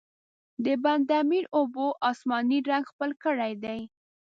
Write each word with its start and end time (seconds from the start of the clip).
د 0.65 0.65
بند 0.83 1.07
امیر 1.21 1.45
اوبو، 1.57 1.85
آسماني 2.09 2.59
رنګ 2.69 2.83
خپل 2.91 3.09
کړی 3.23 3.53
دی. 3.63 3.79